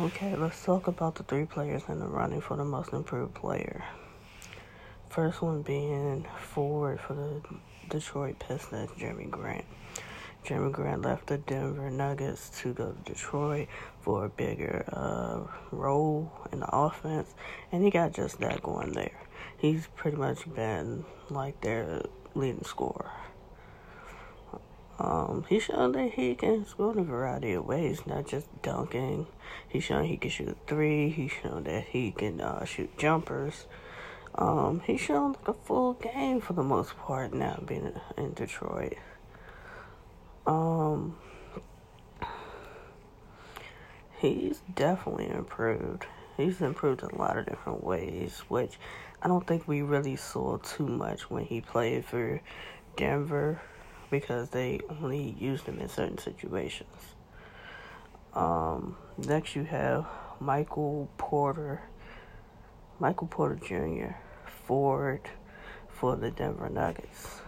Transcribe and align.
Okay, 0.00 0.36
let's 0.36 0.64
talk 0.64 0.86
about 0.86 1.16
the 1.16 1.24
three 1.24 1.44
players 1.44 1.82
in 1.88 1.98
the 1.98 2.06
running 2.06 2.40
for 2.40 2.56
the 2.56 2.64
most 2.64 2.92
improved 2.92 3.34
player. 3.34 3.82
First 5.10 5.42
one 5.42 5.62
being 5.62 6.24
forward 6.40 7.00
for 7.00 7.14
the 7.14 7.42
Detroit 7.88 8.38
Pistons, 8.38 8.92
Jerami 8.92 9.28
Grant. 9.28 9.64
Jerami 10.46 10.70
Grant 10.70 11.02
left 11.02 11.26
the 11.26 11.38
Denver 11.38 11.90
Nuggets 11.90 12.48
to 12.60 12.72
go 12.74 12.92
to 12.92 13.12
Detroit 13.12 13.66
for 14.00 14.26
a 14.26 14.28
bigger 14.28 14.84
uh, 14.92 15.40
role 15.72 16.30
in 16.52 16.60
the 16.60 16.68
offense, 16.72 17.34
and 17.72 17.82
he 17.82 17.90
got 17.90 18.12
just 18.12 18.38
that 18.38 18.62
going 18.62 18.92
there. 18.92 19.18
He's 19.56 19.88
pretty 19.96 20.16
much 20.16 20.48
been 20.54 21.06
like 21.28 21.60
their 21.60 22.02
leading 22.36 22.62
scorer. 22.62 23.10
Um, 24.98 25.44
he's 25.48 25.62
shown 25.62 25.92
that 25.92 26.14
he 26.14 26.34
can 26.34 26.66
score 26.66 26.92
in 26.92 26.98
a 26.98 27.04
variety 27.04 27.52
of 27.52 27.64
ways, 27.64 28.02
not 28.04 28.26
just 28.26 28.46
dunking. 28.62 29.28
He's 29.68 29.84
shown 29.84 30.04
he 30.04 30.16
can 30.16 30.30
shoot 30.30 30.56
three. 30.66 31.08
He's 31.10 31.30
shown 31.30 31.64
that 31.64 31.84
he 31.84 32.10
can 32.10 32.40
uh, 32.40 32.64
shoot 32.64 32.98
jumpers. 32.98 33.66
Um, 34.34 34.80
he's 34.84 35.00
shown 35.00 35.32
like 35.32 35.48
a 35.48 35.54
full 35.54 35.94
game 35.94 36.40
for 36.40 36.52
the 36.52 36.64
most 36.64 36.96
part 36.98 37.32
now 37.32 37.62
being 37.64 37.92
in 38.16 38.32
Detroit. 38.34 38.94
Um, 40.46 41.16
he's 44.18 44.62
definitely 44.74 45.30
improved. 45.30 46.06
He's 46.36 46.60
improved 46.60 47.02
in 47.02 47.10
a 47.10 47.18
lot 47.18 47.36
of 47.36 47.46
different 47.46 47.84
ways, 47.84 48.42
which 48.48 48.78
I 49.22 49.28
don't 49.28 49.46
think 49.46 49.68
we 49.68 49.82
really 49.82 50.16
saw 50.16 50.58
too 50.58 50.86
much 50.86 51.30
when 51.30 51.44
he 51.44 51.60
played 51.60 52.04
for 52.04 52.40
Denver 52.96 53.60
because 54.10 54.50
they 54.50 54.80
only 54.90 55.36
use 55.38 55.62
them 55.62 55.78
in 55.78 55.88
certain 55.88 56.18
situations. 56.18 57.14
Um, 58.34 58.96
next, 59.16 59.56
you 59.56 59.64
have 59.64 60.06
Michael 60.40 61.08
Porter, 61.18 61.82
Michael 62.98 63.26
Porter 63.26 63.56
Jr., 63.56 64.14
Ford 64.66 65.22
for 65.88 66.16
the 66.16 66.30
Denver 66.30 66.68
Nuggets. 66.68 67.40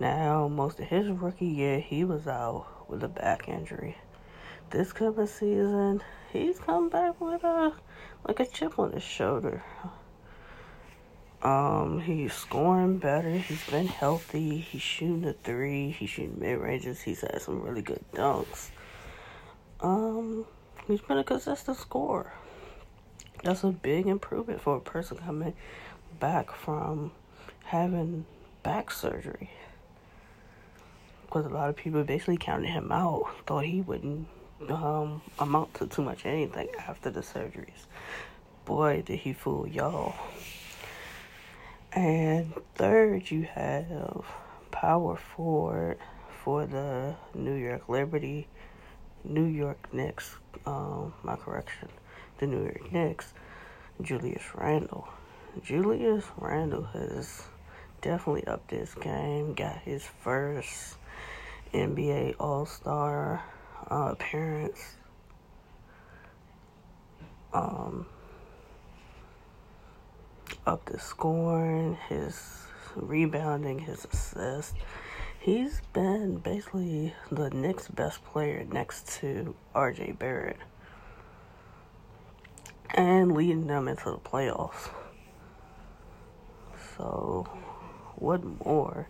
Now, 0.00 0.48
most 0.48 0.80
of 0.80 0.86
his 0.86 1.08
rookie 1.08 1.46
year, 1.46 1.78
he 1.78 2.04
was 2.04 2.26
out 2.26 2.66
with 2.88 3.02
a 3.04 3.08
back 3.08 3.48
injury. 3.48 3.96
This 4.70 4.92
coming 4.92 5.26
season, 5.26 6.02
he's 6.32 6.58
come 6.58 6.88
back 6.88 7.20
with 7.20 7.44
a 7.44 7.72
like 8.26 8.40
a 8.40 8.46
chip 8.46 8.78
on 8.78 8.92
his 8.92 9.02
shoulder. 9.02 9.62
Um, 11.42 12.00
he's 12.00 12.32
scoring 12.32 12.98
better. 12.98 13.30
He's 13.30 13.68
been 13.68 13.88
healthy. 13.88 14.58
He's 14.58 14.82
shooting 14.82 15.22
the 15.22 15.32
three. 15.32 15.90
He's 15.90 16.10
shooting 16.10 16.36
mid 16.38 16.58
ranges. 16.58 17.00
He's 17.00 17.22
had 17.22 17.42
some 17.42 17.62
really 17.62 17.82
good 17.82 18.04
dunks. 18.14 18.70
Um, 19.80 20.46
he's 20.86 21.00
been 21.00 21.18
a 21.18 21.24
consistent 21.24 21.76
scorer. 21.76 22.32
That's 23.42 23.64
a 23.64 23.70
big 23.70 24.06
improvement 24.06 24.60
for 24.60 24.76
a 24.76 24.80
person 24.80 25.18
coming 25.18 25.54
back 26.20 26.52
from 26.52 27.10
having 27.64 28.24
back 28.62 28.92
surgery. 28.92 29.50
Because 31.26 31.46
a 31.46 31.48
lot 31.48 31.68
of 31.68 31.74
people 31.74 32.04
basically 32.04 32.36
counted 32.36 32.68
him 32.68 32.92
out, 32.92 33.24
thought 33.46 33.64
he 33.64 33.80
wouldn't 33.80 34.28
um, 34.68 35.22
amount 35.40 35.74
to 35.74 35.86
too 35.88 36.02
much 36.02 36.24
anything 36.24 36.68
after 36.86 37.10
the 37.10 37.20
surgeries. 37.20 37.86
Boy, 38.64 39.02
did 39.04 39.18
he 39.18 39.32
fool 39.32 39.66
y'all. 39.66 40.14
And 41.94 42.54
third, 42.74 43.30
you 43.30 43.42
have 43.42 44.24
power 44.70 45.16
forward 45.16 45.98
for 46.42 46.64
the 46.64 47.14
New 47.34 47.54
York 47.54 47.86
Liberty, 47.88 48.48
New 49.24 49.44
York 49.44 49.92
Knicks, 49.92 50.36
um, 50.64 51.12
my 51.22 51.36
correction, 51.36 51.88
the 52.38 52.46
New 52.46 52.62
York 52.62 52.90
Knicks, 52.92 53.34
Julius 54.00 54.42
Randle. 54.54 55.06
Julius 55.62 56.24
Randle 56.38 56.84
has 56.84 57.42
definitely 58.00 58.46
upped 58.46 58.70
his 58.70 58.94
game, 58.94 59.52
got 59.52 59.76
his 59.78 60.02
first 60.22 60.96
NBA 61.74 62.36
All 62.40 62.64
Star 62.64 63.44
uh, 63.90 64.12
appearance. 64.12 64.96
Um, 67.52 68.06
up 70.66 70.84
the 70.86 70.98
scoring, 70.98 71.98
his 72.08 72.66
rebounding, 72.94 73.80
his 73.80 74.06
assists. 74.12 74.74
He's 75.38 75.82
been 75.92 76.38
basically 76.38 77.14
the 77.30 77.50
Knicks' 77.50 77.88
best 77.88 78.24
player 78.24 78.64
next 78.70 79.08
to 79.20 79.54
RJ 79.74 80.18
Barrett 80.18 80.58
and 82.94 83.32
leading 83.32 83.66
them 83.66 83.88
into 83.88 84.10
the 84.10 84.18
playoffs. 84.18 84.90
So, 86.96 87.46
what 88.16 88.42
more 88.64 89.08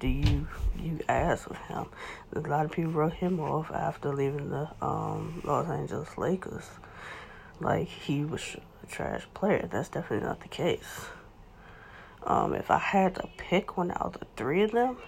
do 0.00 0.08
you 0.08 0.48
you 0.78 1.00
ask 1.08 1.48
of 1.48 1.56
him? 1.56 1.86
A 2.34 2.40
lot 2.40 2.64
of 2.64 2.72
people 2.72 2.92
wrote 2.92 3.12
him 3.12 3.38
off 3.40 3.70
after 3.70 4.12
leaving 4.12 4.50
the 4.50 4.68
um, 4.80 5.40
Los 5.44 5.68
Angeles 5.68 6.16
Lakers, 6.16 6.68
like 7.60 7.88
he 7.88 8.24
was 8.24 8.56
a 8.82 8.86
trash 8.86 9.26
player. 9.34 9.68
That's 9.70 9.88
definitely 9.88 10.26
not 10.26 10.40
the 10.40 10.48
case. 10.48 11.06
Um, 12.22 12.54
if 12.54 12.70
I 12.70 12.78
had 12.78 13.14
to 13.16 13.28
pick 13.36 13.76
one 13.76 13.90
out 13.90 14.14
of 14.14 14.20
the 14.20 14.26
three 14.36 14.62
of 14.62 14.72
them, 14.72 14.98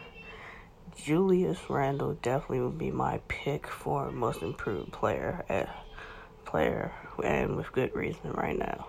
Julius 0.96 1.58
Randle 1.68 2.14
definitely 2.14 2.60
would 2.60 2.78
be 2.78 2.90
my 2.90 3.20
pick 3.28 3.66
for 3.66 4.10
most 4.10 4.42
improved 4.42 4.92
player 4.92 5.44
at 5.48 5.68
player 6.44 6.92
and 7.22 7.56
with 7.56 7.72
good 7.72 7.94
reason 7.94 8.32
right 8.32 8.58
now. 8.58 8.86